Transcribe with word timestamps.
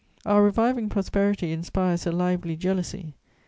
Our 0.25 0.41
reviving 0.41 0.89
prosperity 0.89 1.51
inspires 1.51 2.07
a 2.07 2.11
lively 2.11 2.55
jealousy. 2.55 3.13